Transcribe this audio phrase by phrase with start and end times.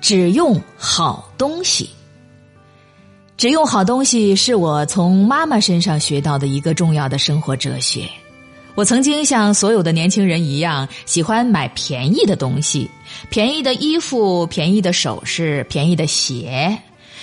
[0.00, 1.88] 只用好东西。
[3.36, 8.08] 只用好东西是我从妈妈身上学到的一个重要的生活哲学。
[8.74, 12.90] 我曾经像所有的年轻人一样，喜欢买便宜的东西，
[13.30, 16.76] 便宜的衣服、便宜的首饰、便宜的鞋。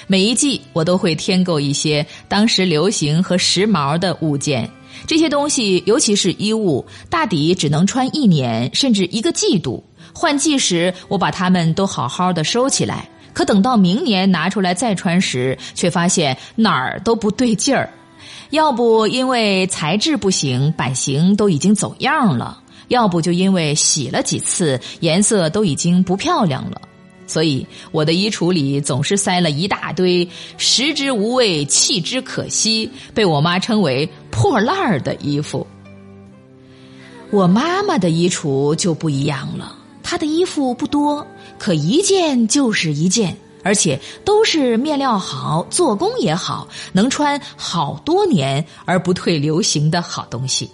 [0.05, 4.69] 每一季我都会添购一些当时流行和时髦的物件。
[5.05, 9.83] 这些东西，尤其是衣物，大抵只能穿一年，甚至一个季度。
[10.13, 13.07] 换季时，我把它们都好好的收起来。
[13.33, 17.87] 可等到明年拿出来再穿时，却发现哪儿都不对劲儿。
[18.49, 22.57] 要不因为材质不行，版型都已经走样了；
[22.87, 26.81] 要不就因为洗了几次，颜色都已经不漂亮了。
[27.27, 30.27] 所以我的衣橱里总是塞了一大堆
[30.57, 35.67] 食之无味、弃之可惜，被我妈称为破烂儿的衣服。
[37.29, 39.75] 我妈妈的衣橱就不一样了。
[40.01, 41.27] 她的衣服不多，
[41.59, 50.69] 可一件就是一件，而且都是面料好、做工也好、能穿好多年而不退流行的好东西。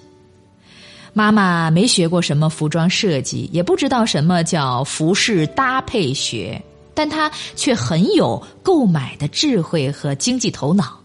[1.14, 6.61] 妈妈没学过什么服装设计，也不知道什么叫服饰搭配学，
[6.94, 11.00] 但她却很有购买的智慧和经济头脑。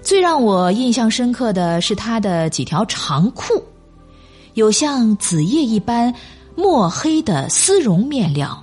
[0.00, 3.62] 最让我印象深刻的是她的几条长裤，
[4.54, 6.14] 有像紫叶一般。
[6.54, 8.62] 墨黑的丝绒面料，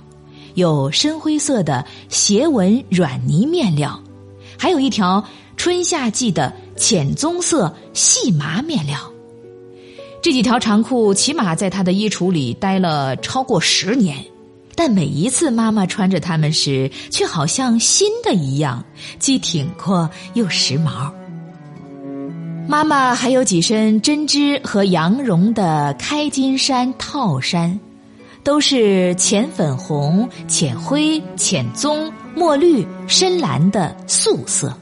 [0.54, 4.00] 有深灰色的斜纹软呢面料，
[4.56, 5.22] 还有一条
[5.56, 8.96] 春夏季的浅棕色细麻面料。
[10.22, 14.18] 这几条长裤起码在他的衣橱里待了超过十年，
[14.74, 18.84] 但每一次妈妈穿着它们时，却好像新的一样，
[19.18, 21.10] 既挺阔又时髦。
[22.68, 27.80] 妈妈还有几身针织和羊绒的开襟衫套衫，
[28.44, 34.76] 都是浅粉红、浅灰、浅棕、墨绿、深蓝的素色。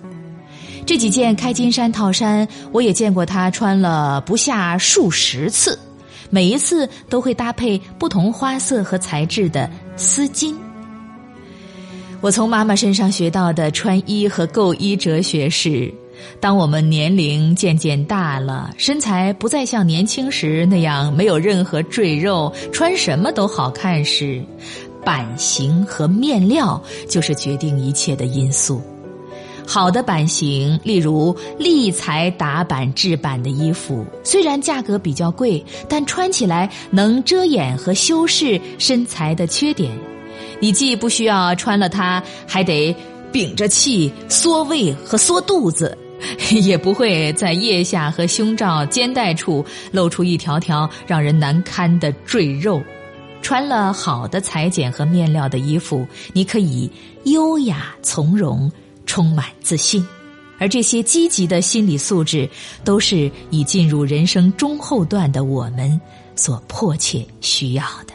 [0.88, 5.78] 这几件开襟衫套衫，我也见过她穿了不下数十次，
[6.30, 10.54] 每一次都会搭配不同花色和材质的丝巾。
[12.22, 15.92] 我从妈妈身上学到的穿衣和购衣哲学是。
[16.40, 24.42] 当我们年龄渐渐大了，身材不再像年轻时那样没有任何赘肉，穿什么都好看时，
[25.04, 28.82] 版型和面料就是决定一切的因素。
[29.68, 39.92] 好的版型，例如立裁打版制版的衣服，虽然价格比较贵，但穿起来能遮掩和修饰身材的缺点。
[40.58, 42.96] 你既不需要穿了它，还得
[43.30, 45.96] 屏着气缩胃和缩肚子。
[46.50, 52.82] 也不会在腋下和胸罩肩带处露出一条条让人难堪的赘肉。
[53.40, 56.90] 穿了好的裁剪和面料的衣服，你可以
[57.24, 58.68] 优雅从容，
[59.08, 60.06] 充满自信。
[60.60, 62.48] 而这些积极的心理素质，
[62.84, 66.00] 都是已进入人生中后段的我们
[66.36, 68.12] 所迫切需要的。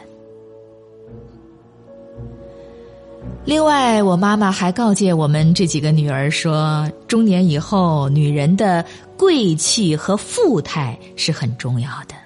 [3.45, 8.85] 另外，我妈妈还告诫我们这几个女儿说：中年以后，女人的
[9.17, 12.22] 贵气和富态是很重要的。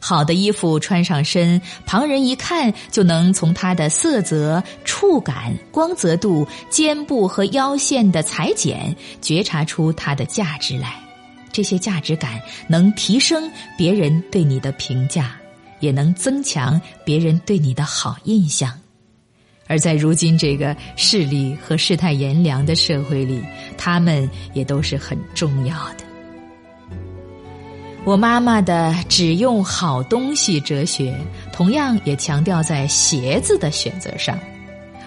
[0.00, 10.94] 好的衣服穿上身，旁人一看就能从它的色泽、触感、光泽度、肩部和腰线的裁剪觉察出它的价值来。
[11.52, 15.36] 这些价值感能提升别人对你的评价，
[15.80, 18.72] 也能增强别人对你的好印象。
[19.66, 23.40] 而在如今这个势利和世态炎凉的社会里，
[23.76, 26.09] 他们也都是很重要的。
[28.10, 31.14] 我妈妈的只用好东西哲学，
[31.52, 34.36] 同样也强调在鞋子的选择上。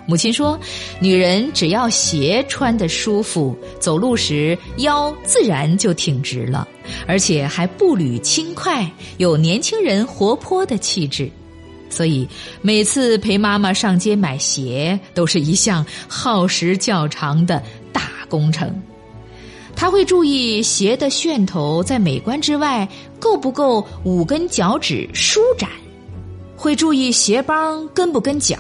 [0.06, 0.58] 母亲说
[1.02, 6.66] ：“女人只要鞋穿得舒服，走路时腰自然就挺直了，
[7.06, 11.30] 而且还步履轻快，有年轻人活泼的气质。”
[11.92, 12.26] 所以，
[12.62, 17.62] 每次陪妈妈上街买鞋，都是一项耗时较长的
[17.92, 18.74] 大工程。
[19.84, 22.88] 他会注意鞋的楦头在美观之外
[23.20, 25.70] 够不够五根脚趾舒展，
[26.56, 28.58] 会注意鞋帮跟不跟脚，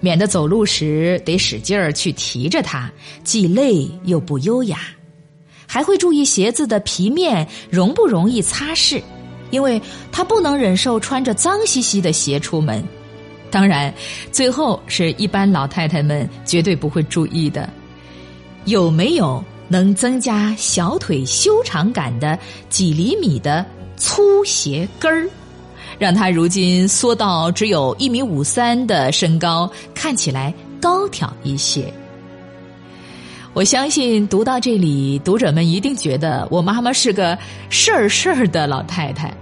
[0.00, 2.90] 免得走路时得使劲儿去提着它，
[3.22, 4.80] 既累又不优雅。
[5.64, 9.00] 还会注意鞋子的皮面容不容易擦拭。
[9.52, 9.80] 因为
[10.10, 12.82] 他不能忍受穿着脏兮兮的鞋出门，
[13.48, 13.94] 当然，
[14.32, 17.70] 最后是一般老太太们绝对不会注意的，
[18.64, 22.38] 有没有能增加小腿修长感的
[22.68, 23.64] 几厘米的
[23.96, 25.28] 粗鞋跟儿，
[25.98, 31.92] 让他如今缩到只有一米五三的身高，看起来高挑一些。
[33.52, 37.38] 我相信读到这里，读者们一定觉得我妈妈是个
[37.70, 39.32] 事儿事儿的老太太。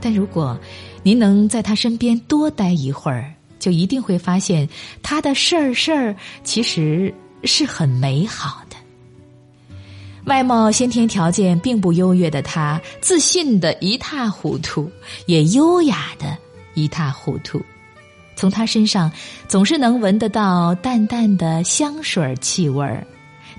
[0.00, 0.58] 但如果
[1.02, 4.66] 您能在她身边多待一会儿，就一定会发现
[5.02, 7.12] 她的事儿事儿其实
[7.44, 8.69] 是很美好的。
[10.30, 14.88] 外貌先天条件并不优越的她，自信的一塌糊涂，
[15.26, 16.38] 也优雅的
[16.74, 17.60] 一塌糊涂。
[18.36, 19.10] 从她身上
[19.48, 23.04] 总是能闻得到淡淡的香水气味儿。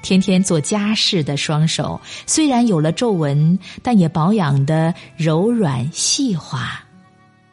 [0.02, 6.82] 天天做家事的双手，虽然有了皱纹，但也保养的柔软细滑。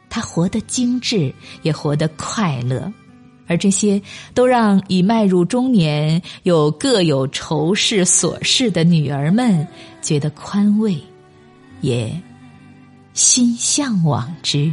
[0.09, 2.89] 她活得精致，也活得快乐，
[3.49, 4.01] 而这些
[4.33, 9.67] 都让已迈入中年、有各有愁事琐事的女儿们
[10.01, 10.95] 觉得宽慰，
[11.81, 12.21] 也
[13.13, 14.71] 心向往之。